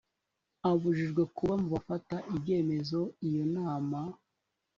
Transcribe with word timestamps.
abujijwe 0.69 1.21
kuba 1.35 1.53
mu 1.61 1.67
bafata 1.75 2.15
ibyemezo 2.35 2.99
iyo 3.25 3.39
inama 3.47 3.99